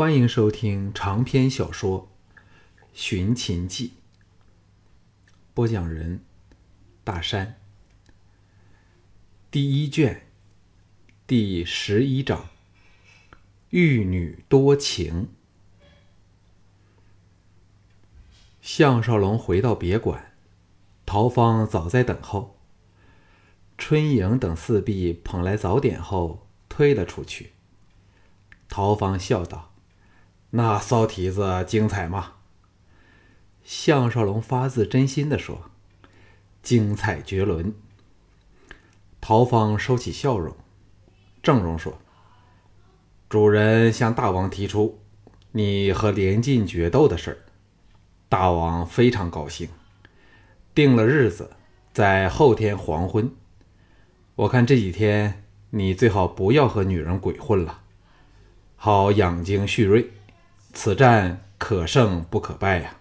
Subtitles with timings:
[0.00, 2.08] 欢迎收听长篇小说
[2.94, 3.88] 《寻秦记》，
[5.52, 6.24] 播讲人：
[7.04, 7.60] 大山。
[9.50, 10.26] 第一卷
[11.26, 12.48] 第十一章：
[13.68, 15.28] 玉女多情。
[18.62, 20.32] 项少龙回到别馆，
[21.04, 22.56] 陶芳早在等候。
[23.76, 27.52] 春莹等四婢捧来早点后，推了出去。
[28.70, 29.69] 陶芳笑道
[30.50, 32.32] ：“那骚蹄子精彩吗？”
[33.62, 35.70] 项少龙发自真心的说
[36.62, 37.72] ：“精彩绝伦。”
[39.20, 40.56] 陶芳收起笑容，
[41.42, 41.98] 郑容说
[43.28, 45.00] ：“主人向大王提出
[45.52, 47.38] 你和连晋决斗的事儿，
[48.28, 49.68] 大王非常高兴，
[50.74, 51.50] 定了日子，
[51.92, 53.30] 在后天黄昏。”
[54.36, 57.82] 我看这几天你最好不要和女人鬼混了，
[58.74, 60.10] 好养精蓄锐。
[60.72, 62.96] 此战可胜不可败呀。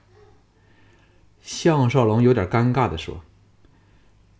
[1.41, 3.21] 项少龙有点尴尬的说：“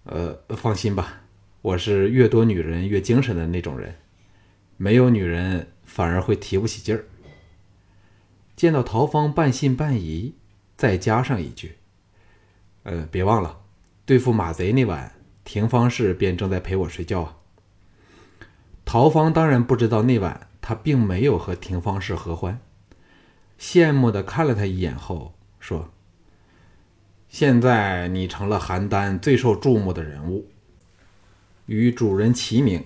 [0.03, 1.21] 呃，放心吧，
[1.61, 3.95] 我是越多女人越精神的那种人，
[4.77, 7.05] 没有女人反而会提不起劲儿。”
[8.55, 10.35] 见到陶芳半信半疑，
[10.75, 11.77] 再加上一句
[12.83, 13.61] ：“呃，别忘了
[14.05, 15.13] 对付马贼那晚。”
[15.45, 17.37] 廷芳氏便正在陪我睡觉啊。
[18.85, 22.61] 陶芳当然不知道那晚他并没有和廷芳氏合欢，
[23.59, 25.91] 羡慕的看了他一眼后说
[27.27, 30.47] ：“现在你成了邯郸最受注目的人物，
[31.65, 32.85] 与主人齐名，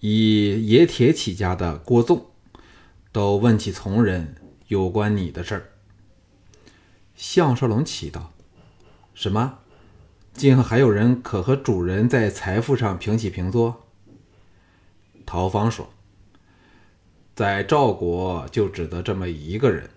[0.00, 2.26] 以冶铁起家的郭纵
[3.10, 4.36] 都问起从人
[4.68, 5.68] 有关你的事儿。”
[7.16, 8.32] 项少龙奇道
[9.14, 9.60] ：“什么？”
[10.34, 13.86] 竟还有人可和主人在财富上平起平坐？
[15.24, 15.90] 陶芳说
[17.34, 19.88] ：“在赵国就只得这么一个人。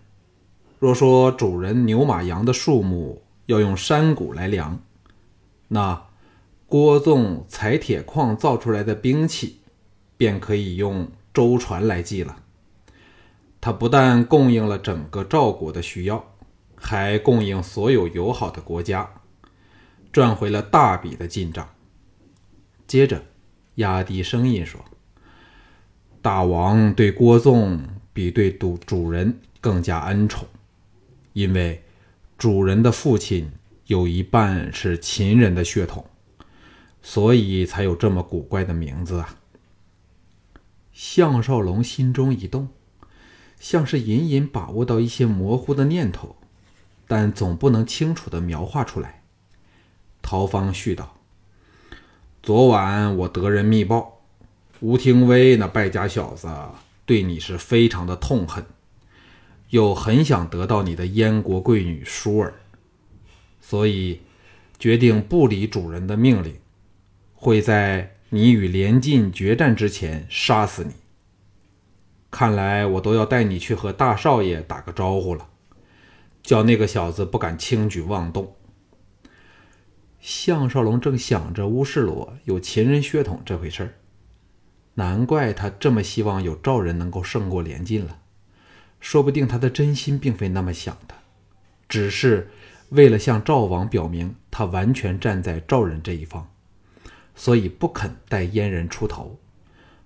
[0.79, 4.79] 若说主人牛马羊的数目要用山谷来量，
[5.69, 6.07] 那
[6.67, 9.59] 郭纵采铁矿造出来的兵器，
[10.17, 12.37] 便可以用舟船来计了。
[13.61, 16.23] 他不但供应了整个赵国的需要，
[16.75, 19.09] 还供应所有友好的国家。”
[20.11, 21.67] 赚回了大笔的进账。
[22.87, 23.21] 接着，
[23.75, 24.79] 压低声音说
[26.21, 27.81] ：“大王对郭纵
[28.13, 30.47] 比对主主人更加恩宠，
[31.35, 31.83] 因为
[32.37, 33.51] 主人的父亲
[33.87, 36.05] 有一半是秦人的血统，
[37.01, 39.37] 所以才有这么古怪的名字啊。”
[40.93, 42.69] 项少龙心中一动，
[43.59, 46.37] 像是隐隐把握到一些模糊的念头，
[47.05, 49.21] 但总不能清楚的描画出来。
[50.21, 51.17] 陶芳絮道
[52.41, 54.21] ：“昨晚我得人密报，
[54.79, 56.47] 吴廷威那败家小子
[57.05, 58.65] 对你是非常的痛恨，
[59.75, 62.53] 又很想得到你的燕国贵女舒儿，
[63.59, 64.21] 所以
[64.79, 66.55] 决定不理主人的命令，
[67.33, 70.93] 会在你与连晋决战之前杀死你。
[72.31, 75.49] 看来我都要带你去和大少爷打个招呼了，
[76.41, 78.55] 叫那个小子不敢轻举妄动。”
[80.21, 83.93] 项少龙正想着乌世罗有秦人血统这回事儿，
[84.93, 88.19] 难怪他这么希望有赵人能够胜过连晋了。
[89.05, 91.13] 说不定他的真心并非那么想的，
[91.87, 92.49] 只是
[92.89, 96.49] 为了向赵王表明他完全站在赵人这一方，
[97.35, 99.37] 所以不肯带燕人出头，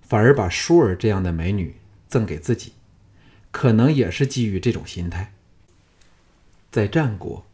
[0.02, 1.76] 反而把舒儿这样的美女
[2.08, 2.74] 赠给自己，
[3.50, 5.32] 可能也是基于这种心态。
[6.70, 7.46] 在战国，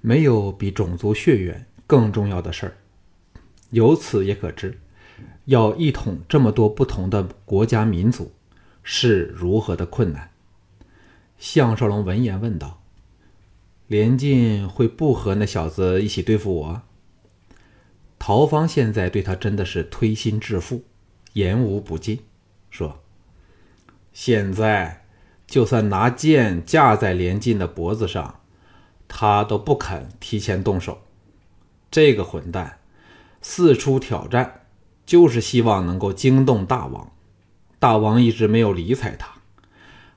[0.00, 1.66] 没有比种族血缘。
[1.88, 2.76] 更重要的事儿，
[3.70, 4.78] 由此也可知，
[5.46, 8.32] 要一统这么多不同的国家民族，
[8.84, 10.30] 是如何的困难。
[11.38, 12.82] 项少龙闻言问道
[13.86, 16.82] ：“连晋会不和那小子一起对付我？”
[18.18, 20.82] 陶芳现在对他真的是推心置腹，
[21.34, 22.20] 言无不尽，
[22.70, 23.02] 说
[24.12, 25.04] ：“现在
[25.46, 28.40] 就算拿剑架在连晋的脖子上，
[29.06, 31.02] 他都不肯提前动手。”
[31.90, 32.78] 这个混蛋
[33.42, 34.62] 四处挑战，
[35.04, 37.12] 就是希望能够惊动大王。
[37.78, 39.35] 大王一直没有理睬他，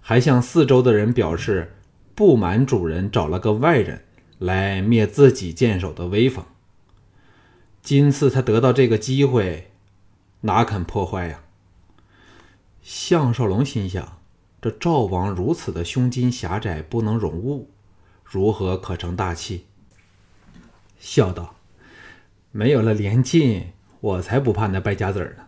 [0.10, 1.76] 还向四周的人表示
[2.16, 4.06] 不满主人找了个外人
[4.40, 6.44] 来灭自己剑手的威风。
[7.84, 9.70] 今次他得到这个机会，
[10.42, 11.42] 哪肯破坏呀？
[12.82, 14.18] 项少龙心想：
[14.60, 17.70] 这赵王如此的胸襟狭窄，不能容物，
[18.24, 19.68] 如何可成大器？
[20.98, 21.54] 笑道。
[22.52, 25.44] 没有了连晋，我才不怕那败家子儿呢。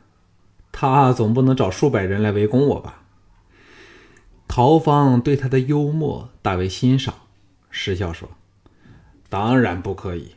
[0.71, 3.00] 他总不能找数百人来围攻我吧？
[4.53, 7.15] 陶芳对他的幽默大为欣赏，
[7.69, 8.31] 失笑说
[9.29, 10.31] ：“当然不可以，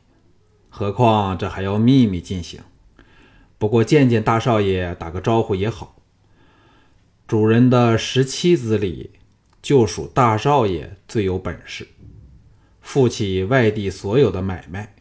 [0.71, 2.61] 何况这还要秘密进行。
[3.59, 5.97] 不过见见大少爷，打个招呼也好。
[7.27, 9.11] 主人的十七子里，
[9.61, 11.89] 就属大少爷最有本事，
[12.81, 14.95] 负起外地所有的买卖，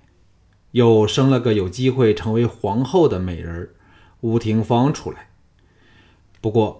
[0.72, 3.70] 又生了个有机会成为皇后的美人
[4.22, 5.30] 吴廷芳出来。
[6.42, 6.80] 不过。”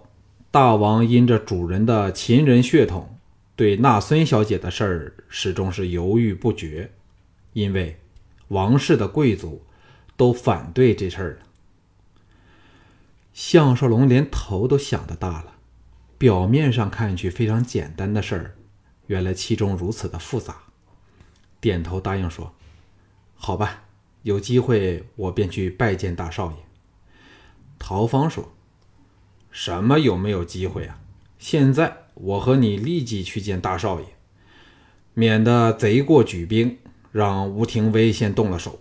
[0.54, 3.18] 大王因着主人的秦人血统，
[3.56, 6.92] 对纳孙小姐的事儿始终是犹豫不决，
[7.54, 8.00] 因为
[8.50, 9.64] 王室的贵族
[10.16, 11.48] 都反对这事儿了。
[13.34, 15.56] 项少龙连头都想得大了，
[16.20, 18.56] 表面上看去非常简单的事儿，
[19.08, 20.56] 原来其中如此的复杂，
[21.60, 22.54] 点头答应说
[23.34, 23.86] ：“好吧，
[24.22, 26.58] 有机会我便去拜见大少爷。”
[27.80, 28.54] 陶芳说。
[29.54, 31.00] 什么有没有机会啊？
[31.38, 34.08] 现在我和你立即去见大少爷，
[35.14, 36.80] 免得贼过举兵，
[37.12, 38.80] 让吴廷威先动了手。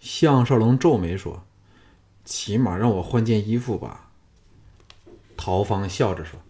[0.00, 1.44] 项少龙皱眉说
[2.24, 4.10] ：“起码让我换件衣服吧。”
[5.36, 6.40] 陶芳笑着说：“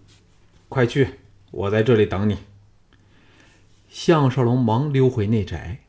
[0.71, 1.15] 快去，
[1.51, 2.39] 我在这里等你。”
[3.91, 5.81] 项少龙忙溜回内宅，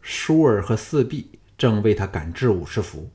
[0.00, 3.10] 舒儿和四婢正为他赶制武士服，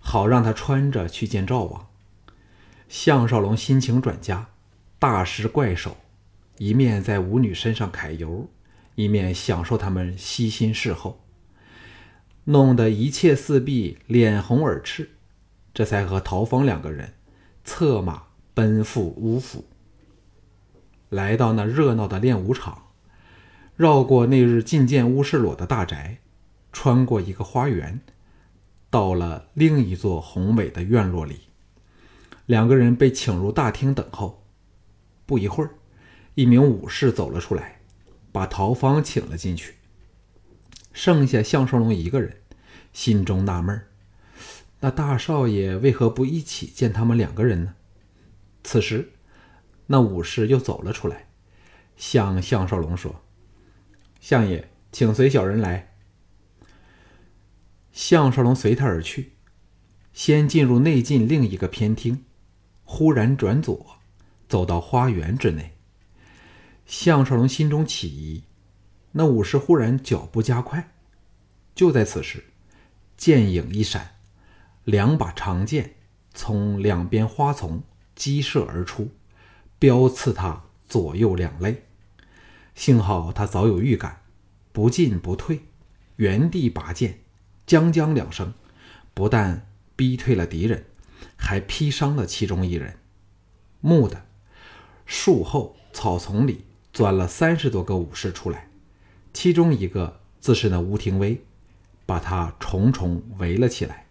[0.00, 1.86] 好让他穿着去见赵王。
[2.88, 4.48] 项少龙心情转佳，
[4.98, 5.96] 大施怪手，
[6.58, 8.48] 一面在舞女身上揩油，
[8.94, 11.20] 一面享受他们悉心侍候，
[12.44, 15.10] 弄得一切四壁脸红耳赤，
[15.74, 17.14] 这才和陶芳两个人
[17.64, 18.22] 策马
[18.54, 19.64] 奔赴乌府。
[21.08, 22.86] 来到那热闹的练武场，
[23.74, 26.18] 绕过那日觐见乌世裸的大宅，
[26.72, 28.00] 穿过一个花园，
[28.90, 31.40] 到了另一座宏伟的院落里。
[32.46, 34.44] 两个人被请入大厅等候。
[35.26, 35.70] 不一会儿，
[36.34, 37.80] 一名武士走了出来，
[38.32, 39.74] 把陶芳请了进去。
[40.92, 42.40] 剩下项少龙一个人，
[42.92, 43.82] 心中纳闷
[44.80, 47.74] 那大少爷为何不一起见他们两个人呢？
[48.62, 49.12] 此时，
[49.86, 51.28] 那武士又走了出来，
[51.96, 53.22] 向项少龙说
[54.20, 55.94] ：“相爷，请随小人来。”
[57.92, 59.32] 项少龙随他而去，
[60.12, 62.24] 先进入内进另一个偏厅。
[62.86, 63.98] 忽然转左，
[64.48, 65.72] 走到花园之内。
[66.86, 68.44] 项少龙心中起疑，
[69.12, 70.94] 那武士忽然脚步加快。
[71.74, 72.44] 就在此时，
[73.16, 74.14] 剑影一闪，
[74.84, 75.96] 两把长剑
[76.32, 77.82] 从两边花丛
[78.14, 79.10] 激射而出，
[79.78, 81.82] 标刺他左右两肋。
[82.74, 84.22] 幸好他早有预感，
[84.72, 85.62] 不进不退，
[86.16, 87.18] 原地拔剑，
[87.66, 88.54] 将将两声，
[89.12, 89.66] 不但
[89.96, 90.84] 逼退了敌人。
[91.36, 92.98] 还劈伤了其中一人。
[93.80, 94.26] 木的，
[95.04, 98.68] 树后草丛里钻了三十多个武士出来，
[99.32, 101.44] 其中一个自是那吴廷威，
[102.04, 104.06] 把他重重围了起来。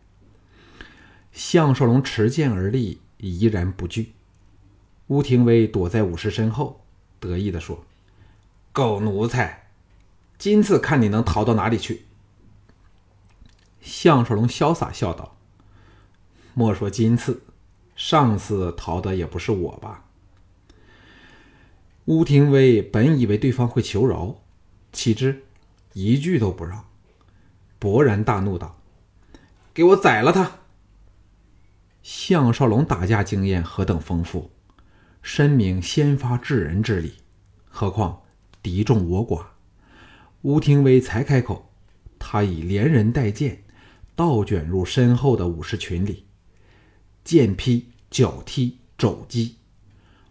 [1.31, 4.13] 项少龙持剑而立，怡然不惧。
[5.07, 6.85] 吴廷威躲在武士身后，
[7.19, 7.83] 得意地说
[8.71, 9.67] ：“狗奴才，
[10.37, 12.05] 今次看你能逃到哪里去？”
[13.81, 15.37] 项少龙潇洒笑道。
[16.57, 17.43] 莫说今次，
[17.97, 20.05] 上次逃的也不是我吧？
[22.05, 24.37] 乌廷威本以为对方会求饶，
[24.93, 25.43] 岂知
[25.91, 26.85] 一句都不让，
[27.77, 28.79] 勃然大怒道
[29.75, 30.59] ：“给我宰了他！”
[32.01, 34.49] 项少龙打架经验何等丰富，
[35.21, 37.15] 深明先发制人之理，
[37.67, 38.21] 何况
[38.63, 39.47] 敌众我寡，
[40.43, 41.69] 乌廷威才开口，
[42.17, 43.63] 他已连人带剑，
[44.15, 46.24] 倒卷入身后的武士群里。
[47.25, 49.55] 剑劈、脚踢、肘击，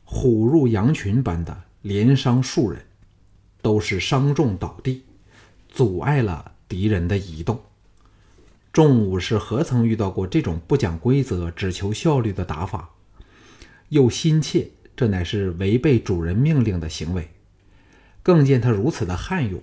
[0.04, 2.86] 虎入羊群般的连伤数人，
[3.60, 5.02] 都是伤重倒地，
[5.68, 7.60] 阻碍了敌人的移动。
[8.72, 12.90] 众武士何曾遇到过这种不讲规则、只求效率的打法？
[13.88, 17.28] 又心切这乃是违背主人命令的行为，
[18.22, 19.60] 更见他如此的悍勇。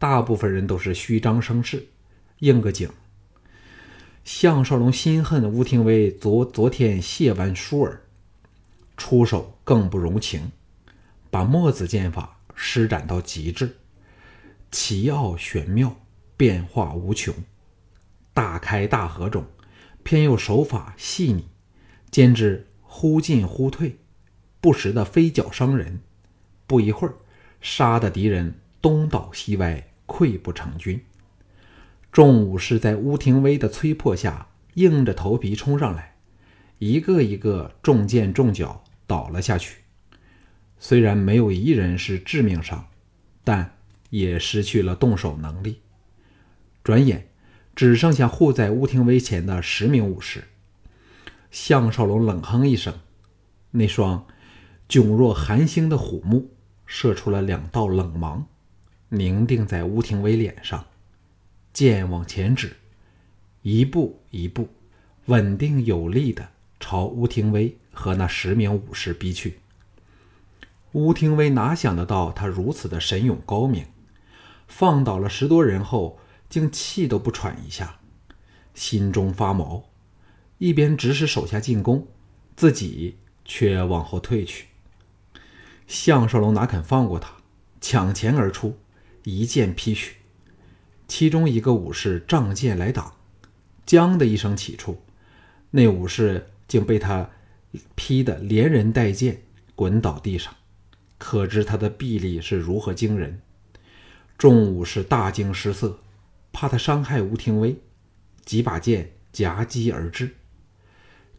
[0.00, 1.86] 大部分人都是虚张声势，
[2.40, 2.90] 应个景。
[4.26, 8.02] 项少龙心恨吴廷威昨昨天亵玩舒儿，
[8.96, 10.50] 出手更不容情，
[11.30, 13.76] 把墨子剑法施展到极致，
[14.72, 16.00] 奇奥玄妙，
[16.36, 17.32] 变化无穷，
[18.34, 19.46] 大开大合中，
[20.02, 21.46] 偏又手法细腻，
[22.10, 23.96] 兼之忽进忽退，
[24.60, 26.00] 不时的飞脚伤人，
[26.66, 27.14] 不一会儿，
[27.60, 28.52] 杀的敌人
[28.82, 31.00] 东倒西歪，溃不成军。
[32.16, 36.16] 众武士在乌廷威的催迫下，硬着头皮冲上来，
[36.78, 39.82] 一个一个中箭中脚倒了下去，
[40.78, 42.86] 虽然没有一人是致命伤，
[43.44, 43.76] 但
[44.08, 45.82] 也失去了动手能力。
[46.82, 47.28] 转眼，
[47.74, 50.44] 只剩下护在乌廷威前的十名武士。
[51.50, 52.98] 项少龙冷哼一声，
[53.72, 54.26] 那双
[54.88, 56.50] 炯若寒星的虎目
[56.86, 58.46] 射出了两道冷芒，
[59.10, 60.82] 凝定在乌廷威脸上。
[61.76, 62.74] 剑往前指，
[63.60, 64.70] 一步一步，
[65.26, 66.48] 稳定有力的
[66.80, 69.58] 朝吴廷威和那十名武士逼去。
[70.92, 73.84] 吴廷威哪想得到他如此的神勇高明，
[74.66, 76.18] 放倒了十多人后。
[76.48, 77.98] 竟气都不喘一下，
[78.72, 79.90] 心中发毛，
[80.58, 82.06] 一边指使手下进攻，
[82.54, 84.68] 自己却往后退去。
[85.88, 87.32] 项少龙哪肯放过他，
[87.80, 88.78] 抢前而出，
[89.24, 90.18] 一剑劈去。
[91.08, 93.14] 其中一个武士仗剑来挡，
[93.84, 95.02] 将的一声起处，
[95.70, 97.30] 那武士竟被他
[97.94, 99.42] 劈得连人带剑
[99.74, 100.54] 滚倒地上，
[101.18, 103.40] 可知他的臂力是如何惊人。
[104.38, 106.00] 众武士大惊失色。
[106.58, 107.76] 怕他伤害吴廷威，
[108.46, 110.36] 几把剑夹击而至。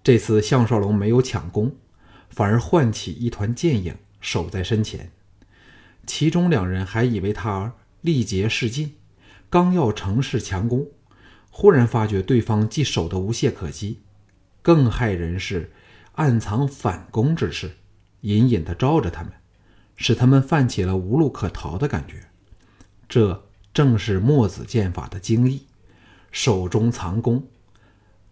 [0.04, 1.76] 这次项少龙没有抢攻，
[2.30, 5.12] 反而唤起一团剑影守在身前。
[6.06, 8.94] 其中两人还以为他力竭势尽，
[9.50, 10.88] 刚要乘势强攻，
[11.50, 14.02] 忽然发觉对方既守得无懈可击，
[14.62, 15.72] 更害人是
[16.14, 17.78] 暗藏反攻之势，
[18.22, 19.32] 隐隐的罩着他们，
[19.96, 22.28] 使他们泛起了无路可逃的感觉。
[23.10, 23.44] 这。
[23.74, 25.68] 正是墨子剑法的精义，
[26.32, 27.48] 手中藏功。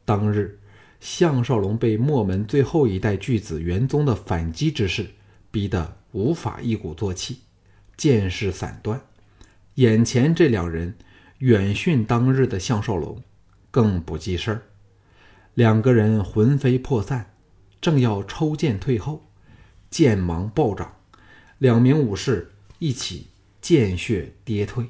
[0.04, 0.60] 当日，
[1.00, 5.12] 项少龙被墨门最后一代巨子元宗的反击之势
[5.52, 7.42] 逼得无法一鼓作气，
[7.96, 9.00] 剑势散断。
[9.76, 10.96] 眼前这两人
[11.40, 13.22] 远逊当日的项少龙，
[13.72, 14.62] 更不记事儿。
[15.54, 17.34] 两个人魂飞魄散，
[17.82, 19.24] 正要抽剑退后，
[19.90, 20.96] 剑芒暴涨，
[21.58, 23.28] 两名武士一起
[23.60, 24.88] 见血跌退。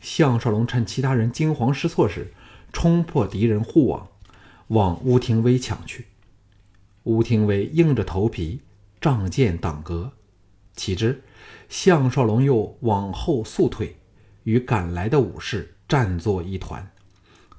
[0.00, 2.32] 项少龙趁其他人惊慌失措时，
[2.72, 4.08] 冲破敌人护网，
[4.68, 6.06] 往乌廷威抢去。
[7.02, 8.60] 乌廷威硬着头皮，
[9.00, 10.12] 仗剑挡格。
[10.76, 11.22] 岂知
[11.70, 13.96] 项少龙又往后速退，
[14.42, 16.92] 与赶来的武士战作一团，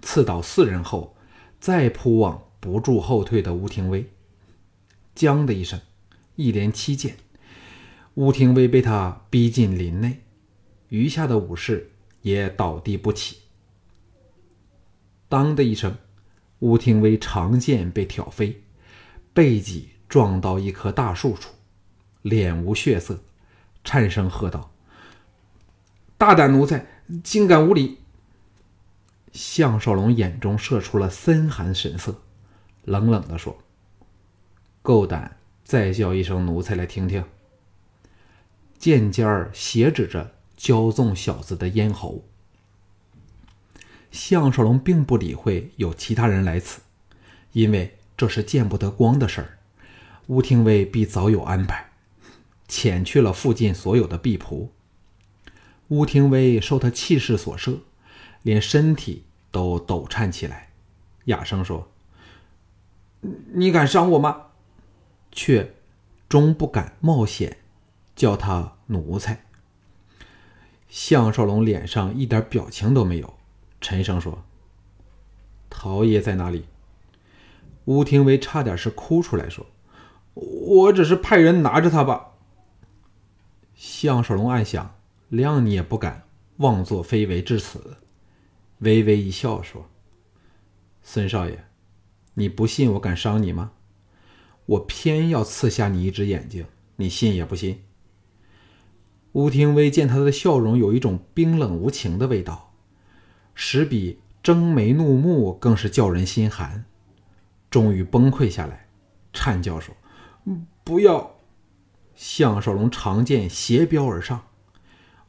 [0.04, 1.16] 刺倒四人后，
[1.60, 4.08] 再扑往不住后退的乌廷威。
[5.16, 5.82] 将的一声，
[6.36, 7.18] 一连七剑，
[8.14, 10.20] 乌廷威被他逼进林内，
[10.90, 11.88] 余下的武士。
[12.22, 13.38] 也倒地不起。
[15.28, 15.98] 当的一声，
[16.60, 18.62] 吴廷威长剑被挑飞，
[19.34, 21.56] 背脊撞到一棵大树处，
[22.22, 23.20] 脸无血色，
[23.84, 24.72] 颤声喝道
[26.18, 26.86] ：“大胆奴才，
[27.24, 28.00] 竟敢无礼！”
[29.34, 32.22] 项少龙眼中射出了森寒神色，
[32.84, 33.58] 冷冷的说
[34.82, 37.24] ：“够胆，再叫一声奴才来听听。”
[38.78, 40.34] 剑尖儿斜指着。
[40.62, 42.24] 骄纵小子的咽喉，
[44.12, 46.82] 项少龙并不理会有其他人来此，
[47.54, 49.58] 因为这是见不得光的事儿。
[50.28, 51.91] 吴廷尉必早有安排，
[52.72, 54.70] 遣去了附近所有的婢仆。
[55.90, 57.80] 乌廷威受他气势所慑，
[58.44, 60.70] 连身体都抖颤起来，
[61.26, 61.92] 哑声说
[63.54, 64.44] ：“你敢伤我吗？”
[65.34, 65.74] 却
[66.30, 67.58] 终不敢冒险
[68.16, 69.44] 叫他奴才。
[70.88, 73.34] 项少龙脸上一点表情都没有，
[73.82, 74.46] 沉声说
[75.70, 76.66] ：“陶爷在哪里？”
[77.84, 79.66] 吴廷威差点是哭出来，说
[80.36, 82.30] ：“我只是派人拿着他吧。”
[83.84, 84.94] 项少龙暗想
[85.34, 86.26] ：“谅你也不敢
[86.58, 87.98] 妄作非为至此。”
[88.78, 89.90] 微微一笑说
[91.02, 91.66] ：“孙少爷，
[92.36, 93.72] 你不信我敢伤你吗？
[94.68, 97.82] 我偏要刺瞎你一只眼睛，你信也不信？”
[99.34, 102.76] 吴廷威见他的笑容有一种冰冷无情的味道，
[103.56, 106.86] 使比睁眉怒目更是叫人心寒。
[107.72, 108.88] 终于崩溃下来，
[109.34, 109.96] 颤叫说
[110.86, 111.38] ：“不要！”
[112.22, 114.46] 项少龙长剑斜飙而上，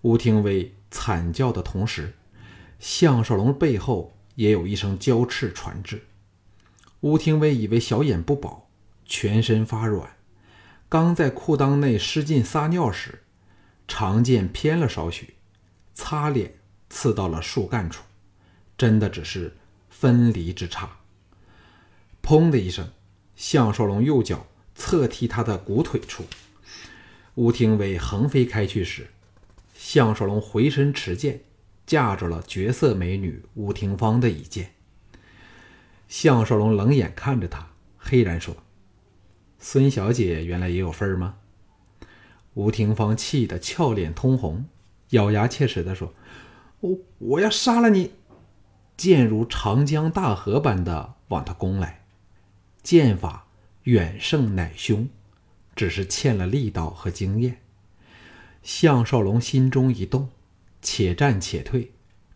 [0.02, 2.12] 吴廷威惨叫的同时，
[2.78, 6.04] 项少龙背后也有一声娇叱传至。
[7.00, 8.68] 吴廷威以为小眼不保，
[9.06, 10.16] 全身发软，
[10.90, 13.20] 刚在裤裆内失禁撒尿时。
[13.88, 15.34] 长剑偏了少许，
[15.94, 16.56] 擦脸
[16.90, 18.04] 刺到了树干处，
[18.76, 19.56] 真的只是
[19.88, 20.99] 分离之差。
[22.22, 22.90] 砰的一声，
[23.34, 26.25] 项少龙右脚侧踢他的骨腿处，
[27.34, 29.08] 吴廷伟横飞开去时，
[29.74, 31.40] 项少龙回身持剑，
[31.86, 34.72] 架着了绝色美女吴廷芳的一剑。
[36.08, 38.56] 项少龙冷眼看着他，黑然说
[39.58, 41.36] ：“孙小姐原来也有份吗？”
[42.52, 44.66] 吴廷芳气得俏脸通红，
[45.10, 46.12] 咬牙切齿地说
[46.80, 48.12] ：“我我要杀了你！”
[48.94, 52.04] 剑如长江大河般的往他攻来，
[52.82, 53.46] 剑法
[53.84, 55.08] 远胜乃兄，
[55.75, 57.59] 只是欠了力道和经验。
[58.62, 60.29] 项少龙心中一动，
[60.81, 61.93] 且战且退，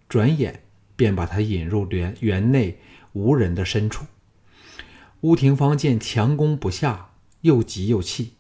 [0.09, 0.63] 转眼
[0.97, 2.79] 便把他引入园园内
[3.13, 4.07] 无人的深处。
[5.21, 7.13] 乌廷芳见强攻不下，
[7.43, 8.35] 又急又气，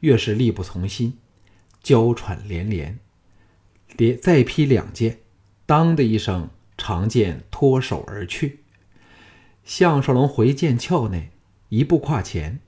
[0.00, 1.18] 越是力不从心，
[1.82, 2.98] 娇喘连连，
[3.96, 5.20] 连再劈两剑，
[5.66, 6.50] 当的一声。
[6.76, 8.64] 长剑脱手而去，
[9.62, 11.30] 项少龙回剑鞘内，
[11.68, 12.58] 一步跨前，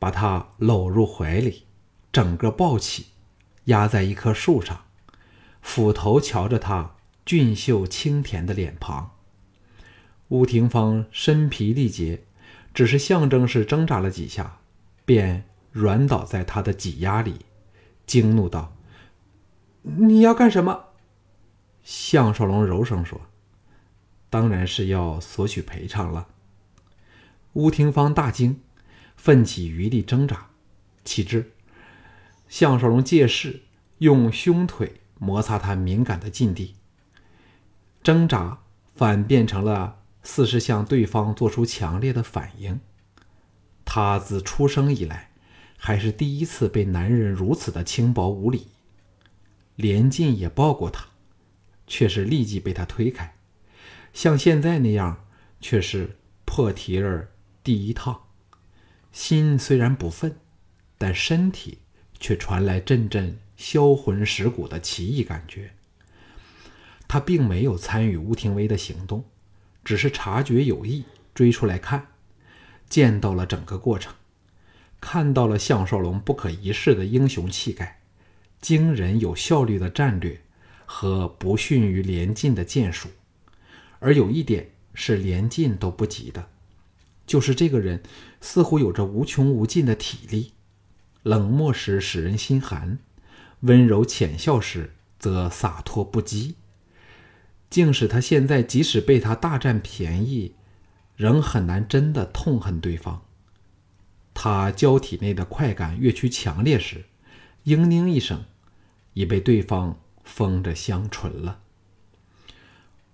[0.00, 1.66] 把他搂入怀里，
[2.10, 3.06] 整个抱起，
[3.66, 4.86] 压在一棵树上，
[5.62, 9.12] 斧头瞧着他俊秀清甜的脸庞。
[10.28, 12.24] 吴廷芳身疲力竭，
[12.72, 14.58] 只是象征式挣扎了几下，
[15.04, 17.44] 便软倒在他的挤压里，
[18.06, 18.74] 惊怒道
[19.82, 20.86] ：“你要干什么？”
[21.84, 23.20] 项少龙柔声说
[24.30, 26.28] ：“当然是要索取赔偿了。”
[27.52, 28.60] 吴廷芳大惊，
[29.20, 30.48] 奋起余力挣扎，
[31.04, 31.52] 岂知
[32.48, 33.60] 项少龙借势
[33.98, 36.74] 用胸腿摩擦他敏感的禁地，
[38.02, 38.62] 挣扎
[38.94, 42.80] 反变成了似是向对方做出强烈的反应。
[43.84, 45.30] 他自出生以来，
[45.76, 48.68] 还是第一次被男人如此的轻薄无礼。
[49.76, 51.06] 连晋也抱过他。
[51.92, 53.34] 却是立即被他推开，
[54.12, 55.26] 像现在那样，
[55.60, 57.32] 却是破蹄儿
[57.64, 58.28] 第一趟。
[59.12, 60.34] 心虽然不忿，
[60.98, 61.78] 但身体
[62.18, 65.72] 却传来阵阵销魂蚀骨的奇异感觉。
[67.06, 69.24] 他并没有参与吴廷威的行动，
[69.84, 72.08] 只是察觉有异，追出来看，
[72.88, 74.14] 见到了整个过程，
[75.00, 78.00] 看到了项少龙不可一世的英雄气概，
[78.60, 80.40] 惊人有效率的战略。
[80.92, 83.10] 和不逊于连晋的剑术，
[84.00, 86.50] 而有一点是连晋都不及的，
[87.30, 88.02] 就是这个人
[88.40, 90.54] 似乎有着无穷无尽的体力，
[91.22, 92.98] 冷漠时使人心寒，
[93.60, 96.54] 温柔浅笑时则洒脱不羁，
[97.70, 100.56] 竟使他现在即使被他大占便宜，
[101.14, 103.22] 仍很难真的痛恨对方。
[104.34, 107.04] 他交体内的快感越趋强烈时，
[107.64, 108.44] 嘤咛一声，
[109.14, 110.00] 已被对方。
[110.22, 111.60] 封着香唇了。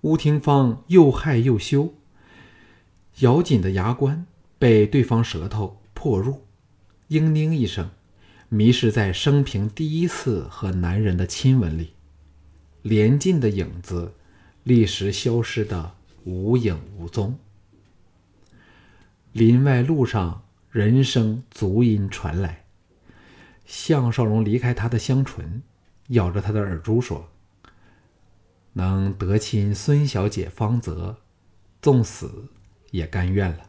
[0.03, 1.95] 吴廷芳又害又羞，
[3.21, 4.27] 咬紧的牙关
[4.59, 6.43] 被对方舌头破入，
[7.09, 7.91] 嘤咛一声，
[8.49, 11.95] 迷失在生平第一次和男人的亲吻里，
[12.83, 14.13] 连晋的影子
[14.65, 17.39] 立时消失的无影无踪。
[19.33, 22.65] 林外路上人声足音传来，
[23.65, 25.63] 项少龙离开他的香唇。
[26.11, 27.29] 咬着他的耳珠说
[28.75, 31.19] ：“能得亲孙小姐方泽，
[31.83, 32.49] 纵死
[32.97, 33.69] 也甘愿了。”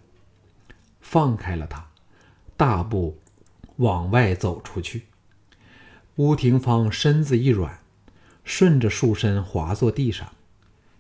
[1.02, 1.90] 放开了他，
[2.58, 3.20] 大步
[3.78, 5.04] 往外走出去。
[6.16, 7.80] 乌廷芳身子一软，
[8.44, 10.34] 顺着树身滑坐地上，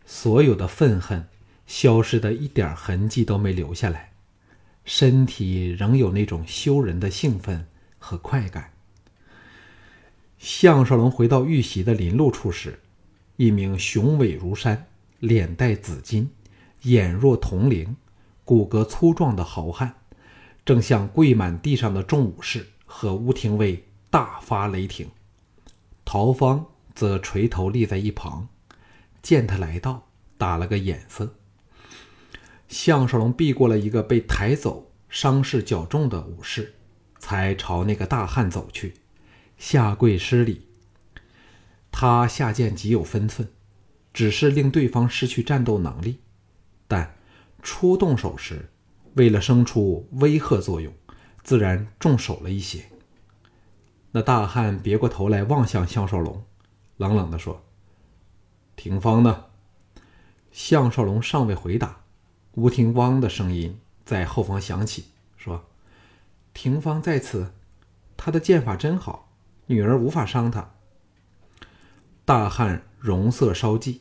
[0.06, 1.28] 所有的愤恨
[1.66, 4.12] 消失的一点痕迹都没留下来，
[4.86, 8.72] 身体仍有那种羞人的兴奋和快感。
[10.38, 12.80] 项少龙回到玉玺的林路处时，
[13.38, 14.86] 一名雄伟如山、
[15.20, 16.30] 脸带紫金、
[16.84, 17.96] 眼若铜铃、
[18.48, 19.94] 骨骼粗壮的豪汉，
[20.66, 25.10] 正向跪满地上的众武士和吴廷尉大发雷霆。
[26.06, 28.48] 陶芳则垂头立在一旁，
[29.22, 30.08] 见他来到，
[30.38, 31.36] 打了个眼色。
[32.70, 36.74] 项少龙避过了一个被抬走、伤势较重的武士，
[37.20, 38.94] 才朝那个大汉走去。
[39.58, 40.68] 下跪施礼。
[41.92, 43.50] 他下剑极有分寸，
[44.14, 46.20] 只是令对方失去战斗能力，
[46.88, 47.16] 但
[47.62, 48.70] 初动手时，
[49.15, 50.93] 为了生出威吓作用，
[51.43, 52.86] 自然重手了一些。
[54.12, 56.43] 那大汉别过头来望向项少龙，
[56.98, 57.63] 冷冷地说
[58.76, 59.46] ：“廷芳呢？”
[60.52, 62.02] 项少龙尚未回答，
[62.54, 65.65] 吴廷芳的声音在后方响起，说
[66.54, 67.54] ：“廷芳在此，
[68.15, 69.26] 他的剑法真好。”
[69.70, 70.76] 女儿无法伤他。
[72.24, 74.00] 大汉容色稍霁，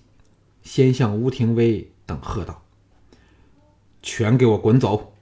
[0.63, 2.63] 先向乌廷威等喝道
[4.07, 5.15] ：“全给我滚走！”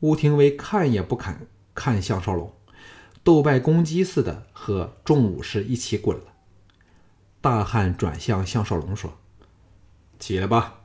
[0.00, 2.52] 乌廷威看也不看看项少龙，
[3.22, 6.24] 斗败公鸡似的和众武士一起滚了。
[7.40, 9.18] 大汉转向项少龙说
[10.18, 10.80] ：“起来吧。”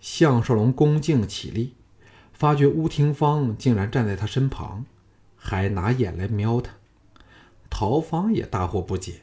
[0.00, 1.74] 项少龙恭敬起立，
[2.32, 4.86] 发觉乌廷芳竟然站在他身旁，
[5.36, 6.72] 还拿眼来瞄他。
[7.68, 9.22] 陶芳也大惑不解，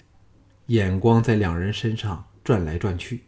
[0.68, 3.24] 眼光在两人身上转来转去。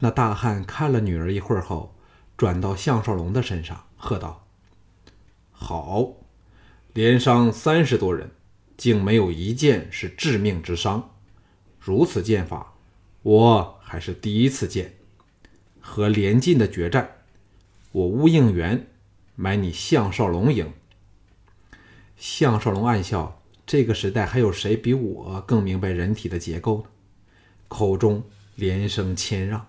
[0.00, 1.94] 那大汉看了女儿一会儿后，
[2.38, 4.46] 转到项少龙的身上，喝道
[5.50, 6.12] ：“好，
[6.92, 8.30] 连伤三十多人，
[8.76, 11.16] 竟没有一件是致命之伤。
[11.80, 12.74] 如此剑法，
[13.22, 14.94] 我还是第一次见。
[15.80, 17.16] 和连晋的决战，
[17.90, 18.86] 我乌应元
[19.34, 20.72] 买你项少龙赢。”
[22.16, 26.88] 项少龙暗笑：“这个时代还有谁比我更明白人体的结构呢？”
[27.66, 28.22] 口中
[28.54, 29.67] 连声谦让。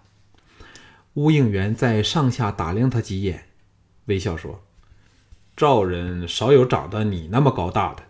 [1.15, 3.45] 乌应元在上下打量他几眼，
[4.05, 4.63] 微笑说
[5.57, 8.03] ：“赵人少有长得你那么高大的，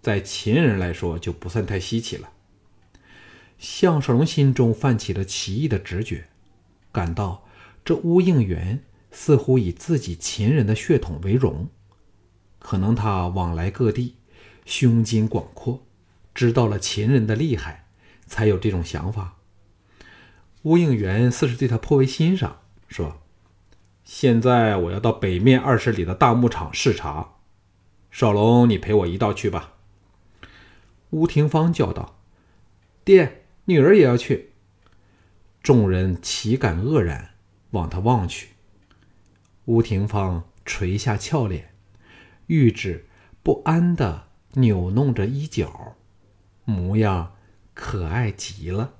[0.00, 2.30] 在秦人来说就不算太稀奇了。”
[3.58, 6.26] 项少龙心中泛起了奇异的直觉，
[6.90, 7.46] 感到
[7.84, 11.68] 这乌应元似乎以自己秦人的血统为荣。
[12.58, 14.16] 可能他往来各地，
[14.64, 15.84] 胸襟广阔，
[16.34, 17.86] 知道了秦人的厉害，
[18.26, 19.36] 才有这种想法。
[20.62, 23.20] 乌应元似是对他颇为欣赏，说
[24.04, 27.36] ：“现在我要到北面二十里的大牧场视察，
[28.10, 29.74] 少龙，你陪我一道去吧。”
[31.10, 32.20] 乌廷芳叫道
[33.04, 34.52] ：“爹，女儿也要去。”
[35.62, 37.34] 众人岂敢愕然，
[37.70, 38.50] 往他望去。
[39.66, 41.74] 乌廷芳垂下俏脸。
[42.46, 43.06] 玉指
[43.42, 45.96] 不安地扭弄着衣角，
[46.64, 47.34] 模样
[47.74, 48.94] 可爱极了。